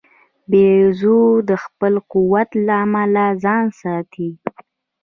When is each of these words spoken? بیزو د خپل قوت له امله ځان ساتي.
بیزو 0.49 1.21
د 1.49 1.51
خپل 1.63 1.93
قوت 2.11 2.49
له 2.65 2.73
امله 2.85 3.25
ځان 3.43 3.65
ساتي. 3.81 4.29